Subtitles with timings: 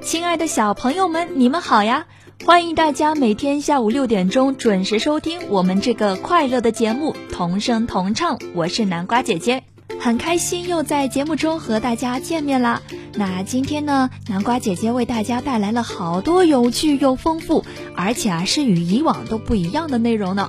[0.00, 2.06] 亲爱的小朋友们，你们好呀！
[2.44, 9.64] 欢迎大家每天下午六点钟准时收听我们这个快乐的节目《同声同唱》，我是南瓜姐姐，
[9.98, 12.80] 很开心又在节目中和大家见面啦。
[13.14, 17.64] 那今天呢，南瓜姐姐为大家带来了好多有趣又丰富，
[17.96, 20.48] 而且啊是与以往都不一样的内容呢。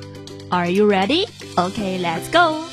[0.49, 1.27] Are you ready?
[1.55, 2.68] OK, let's go.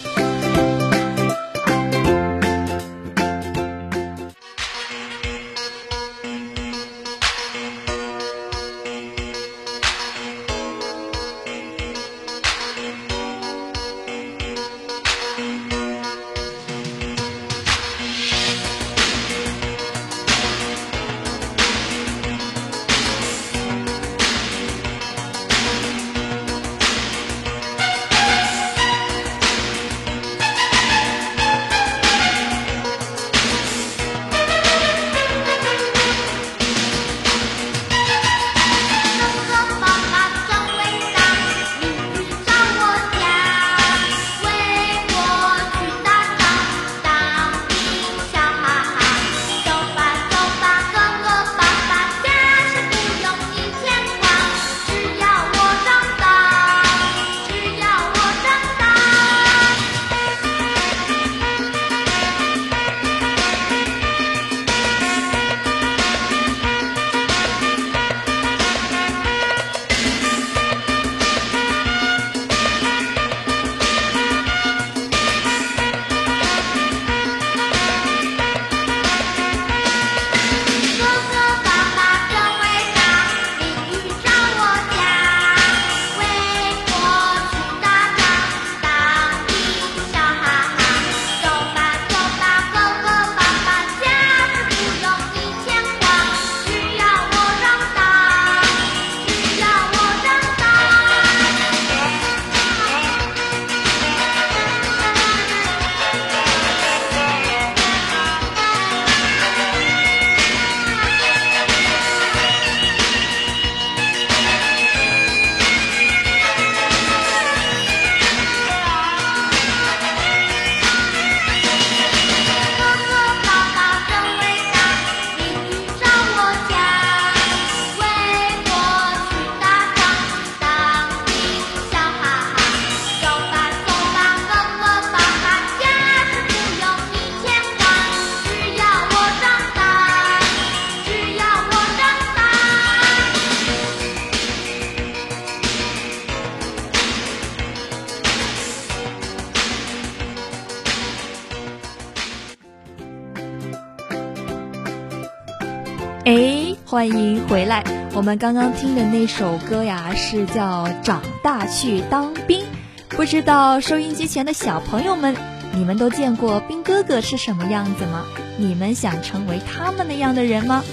[156.37, 157.83] 哎，欢迎回来！
[158.13, 162.61] 我们刚刚听的那首歌呀，是叫《长大去当兵》。
[163.09, 165.35] 不知道收音机前的小朋友们，
[165.73, 168.27] 你们都见过兵哥哥是什么样子吗？
[168.59, 170.85] 你们想成为他们那样的人吗？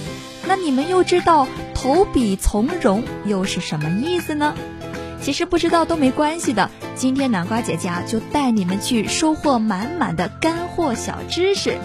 [0.46, 4.54] 那你们又知道投笔从戎又是什么意思呢？
[5.20, 6.70] 其实不知道都没关系的。
[6.94, 11.76] 今天南瓜姐姐啊，就带你们去收获满满的干货小知识。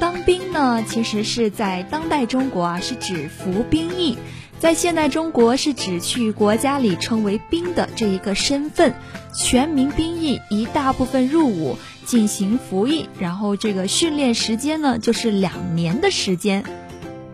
[0.00, 4.16] 当兵呢，其实是在当代中国啊，是指服兵役；
[4.58, 8.94] 在现代中国，是指去国家里称为兵的这一个身份。
[9.36, 16.64] 全民兵役一大部分入伍进行服役，然后这个训练时间呢，就是两年的时间。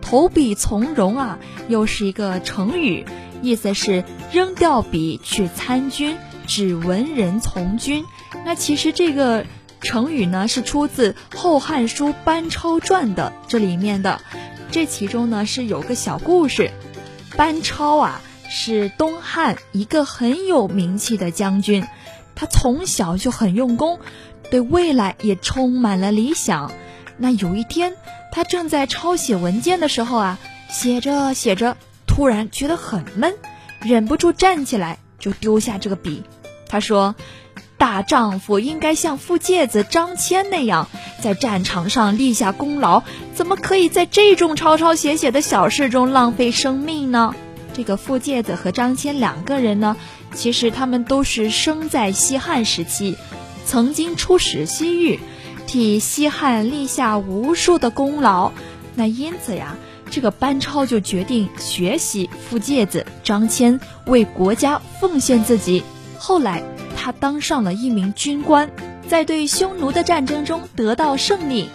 [0.01, 1.39] 投笔从戎啊，
[1.69, 3.05] 又是一个成语，
[3.41, 4.03] 意思是
[4.33, 8.03] 扔掉笔去参军，指文人从军。
[8.45, 9.45] 那其实这个。
[9.81, 14.19] 成语呢是出自《后汉书·班超传》的这里面的，
[14.71, 16.71] 这其中呢是有个小故事。
[17.35, 21.85] 班超啊是东汉一个很有名气的将军，
[22.35, 23.99] 他从小就很用功，
[24.49, 26.71] 对未来也充满了理想。
[27.17, 27.95] 那有一天，
[28.31, 30.39] 他正在抄写文件的时候啊，
[30.69, 31.77] 写着写着，
[32.07, 33.35] 突然觉得很闷，
[33.81, 36.23] 忍不住站起来就丢下这个笔。
[36.67, 37.15] 他说。
[37.77, 40.89] 大丈夫应该像傅介子、张骞那样，
[41.21, 43.03] 在战场上立下功劳，
[43.35, 47.35] 怎么可以在这种抄抄写写的小事中浪费生命呢？
[47.73, 49.95] 这个傅介子和张骞两个人呢，
[50.33, 53.15] 其实他们都是生在西汉时期，
[53.65, 55.19] 曾经出使西域，
[55.67, 58.51] 替西汉立下无数的功劳。
[58.95, 59.75] 那因此呀，
[60.09, 65.83] 这个班超就决定学习傅介子、张骞，为国家奉献自己。
[66.17, 66.63] 后来。
[67.07, 68.69] 他当上了一名军官，
[69.07, 71.69] 在对匈奴的战争中得到胜利。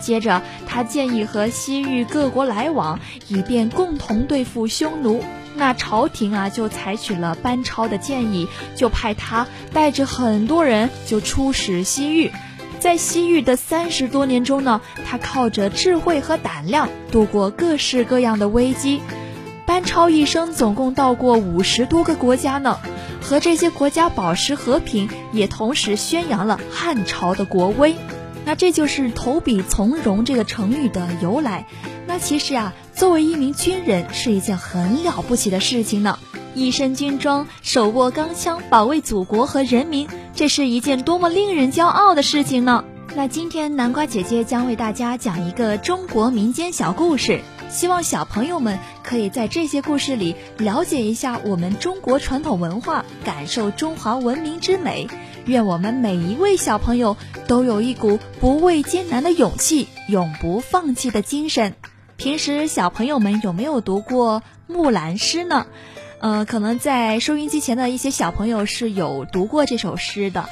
[0.00, 2.98] 接着，他建议和西域各国来往，
[3.28, 5.22] 以便共同对付匈奴。
[5.54, 12.32] 那朝廷啊，就采取了班超的建议，就派他带着很多人就出使西域。
[12.80, 19.02] 在西域的三十多年中呢，他靠着智慧和胆量度过各式各样的危机。
[19.66, 22.78] 班超一生总共到过五十多个国家呢，
[23.28, 27.94] 和这些国家保持和平，也同时宣扬了汉朝的国威。
[28.46, 31.66] 那这就是投笔从戎这个成语的由来。
[32.06, 36.18] 那其实啊，作为一名军人是一件很了不起的事情呢。
[36.54, 42.82] 一身军装，手握钢枪，保卫祖国和人民，这是一件多么令人骄傲的事情呢？
[43.14, 55.06] 那今天南瓜姐姐将为大家讲一个中国民间小故事，希望小朋友们可以在这些故事里了解一下我们中国传统文化，感受中华文明之美。
[55.44, 57.16] 愿我们每一位小朋友
[57.46, 61.74] 都有一股不畏艰难的勇气，永不放弃的精神。
[62.16, 65.66] 平时小朋友们有没有读过《木兰诗》呢？
[66.20, 70.48] 呃，可能在收音机前的一些小朋友是有读过这首诗的，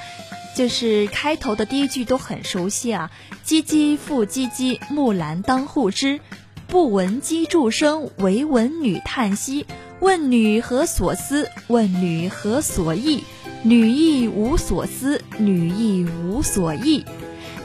[0.54, 3.10] 就是开头的第一句都很熟悉啊
[3.44, 6.20] ：“唧唧复唧唧，木兰当户织。
[6.68, 9.66] 不闻机杼声，惟闻女叹息。
[10.00, 11.48] 问女何所思？
[11.68, 13.22] 问女何所忆？”
[13.62, 17.04] 女亦无所思，女亦无所忆。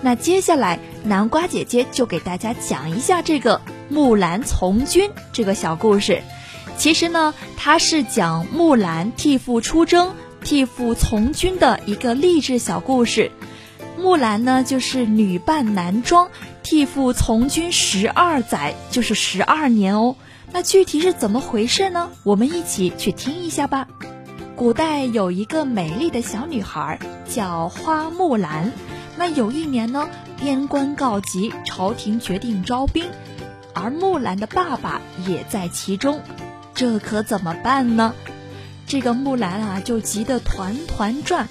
[0.01, 6.21] 那接下来，南瓜姐姐就给大家讲一下这个木兰从军这个小故事。
[6.77, 13.31] 其实呢，它是讲木兰替父出征、替父从军的一个励志小故事。
[13.97, 16.29] 木兰呢，就是女扮男装，
[16.71, 20.15] 替父从军十二载，就是十二年哦。
[20.53, 22.09] 那具体是怎么回事呢？
[22.23, 23.89] 我们一起去听一下吧。
[24.55, 26.97] 古代有一个美丽的小女孩，
[27.27, 28.71] 叫花木兰。
[29.17, 30.07] 那有一年呢，
[30.39, 33.05] 边关告急，朝廷决定招兵，
[33.73, 36.21] 而木兰的爸爸也在其中，
[36.73, 38.15] 这可怎么办呢？
[38.87, 41.49] 这个木兰啊，就急得团团转。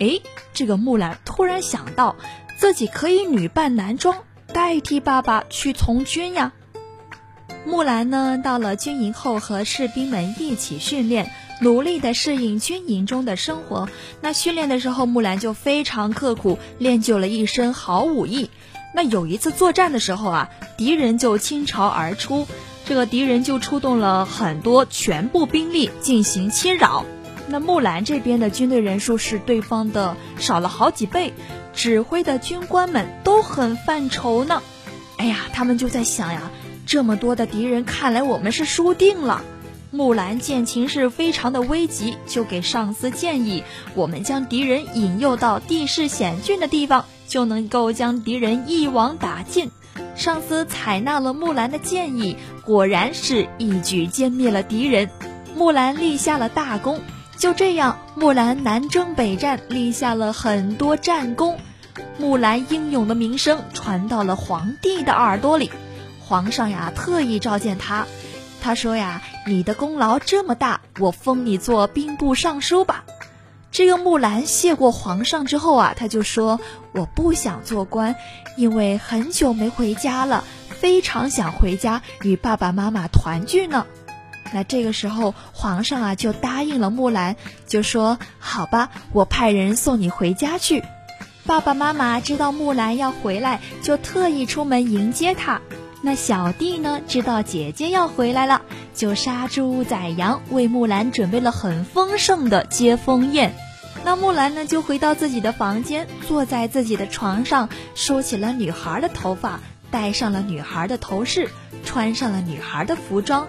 [0.00, 0.20] 哎，
[0.54, 2.16] 这个木兰突然想到，
[2.62, 4.18] 自己可以女扮男装，
[4.52, 6.52] 代替爸爸去从军呀。
[7.66, 11.32] 木兰呢，到了军营后，和士兵们一起训练。
[11.60, 13.88] 努力的适应军营中的生活。
[14.20, 18.48] 那训练的时候，木兰就非常刻苦，练就了一身好武艺。
[18.94, 22.46] 那有一次作战的时候啊，敌人就倾巢而出，
[22.84, 27.04] 这个敌人就出动了很多全部兵力进行侵扰。
[27.52, 31.34] 那木兰这边的军队人数是对方的少了好几倍，
[31.74, 34.62] 指挥的军官们都很犯愁呢。
[35.18, 36.50] 哎呀，他们就在想呀，
[36.86, 39.42] 这么多的敌人，看来我们是输定了。
[39.90, 43.64] 木兰见情势非常的危急，就给上司建议：
[43.94, 49.70] 我们将敌人引诱到地势险峻的地方，就能够将敌人一网打尽。
[50.16, 55.10] 上司采纳了木兰的建议，果然是一举歼灭了敌人。
[55.54, 56.98] 木兰立下了大功。
[57.42, 61.58] 就这样，木兰南征北战，立下了很多战功。
[62.16, 65.72] 木兰英勇的名声传到了皇帝的耳朵里，
[66.20, 68.06] 皇上呀，特意召见他。
[68.60, 73.02] 他说呀，你的功劳这么大，我封你做兵部尚书吧。
[73.72, 76.60] 这个木兰谢过皇上之后啊，他就说
[76.92, 78.14] 我不想做官，
[78.56, 83.84] 因为很久没回家了，非常想回家与爸爸妈妈团聚呢。
[84.52, 90.84] 那这个时候，皇上啊就答应了木兰，就说好吧，我派人送你回家去。
[91.44, 95.60] 爸爸妈妈知道木兰要回来，就特意出门迎接她。
[96.04, 97.00] 那小弟呢？
[97.06, 98.62] 知道姐姐要回来了，
[98.94, 103.54] 就杀猪宰羊，为木兰准备了很丰盛的接风宴。
[104.04, 109.60] 那木兰呢，就回到自己的房间，坐在自己的床上，梳起了女孩的头发，
[109.92, 111.48] 戴上了女孩的头饰，
[111.84, 113.46] 穿上了女孩的服装，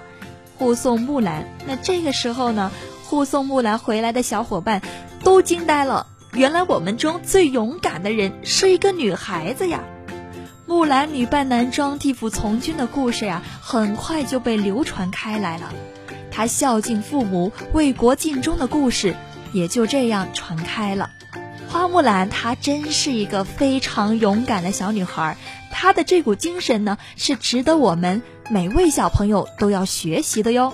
[0.63, 1.45] 护送木兰。
[1.67, 2.71] 那这个时候呢，
[3.03, 4.81] 护送木兰回来的小伙伴
[5.21, 9.83] 都惊呆了，原来我们中最勇敢的人是一个女孩子呀！
[10.65, 15.69] 木兰女扮男装替父从军的故事呀，很快就被流传开来了。
[16.31, 19.17] 她孝敬父母、为国尽忠的故事
[19.51, 21.09] 也就这样传开了。
[21.67, 25.35] 花木兰她真是一个非常勇敢的小女孩，
[25.71, 30.73] 她的这股精神呢，是值得我们每位小朋友都要学习的哟。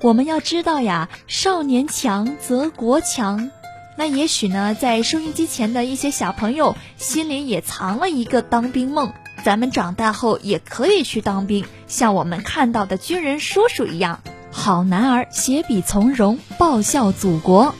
[0.00, 3.50] 我们要知道呀，少年强则国强。
[3.96, 9.12] 那也许呢，在收音机前的一些小朋友心里也藏了一个当兵梦，
[9.44, 14.20] 咱们长大后也可以去当兵，像我们看到的军人叔叔一样，
[14.52, 17.74] 好男儿携笔从戎，报效祖国。